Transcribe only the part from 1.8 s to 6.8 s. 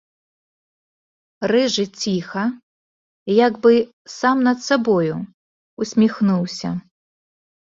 ціха, як бы сам над сабою, усміхнуўся.